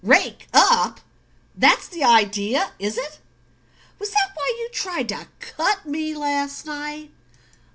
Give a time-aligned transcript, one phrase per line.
[0.03, 0.99] "Rake up?
[1.55, 3.19] That's the idea, is it?
[3.99, 7.11] Was that why you tried to cut me last night?"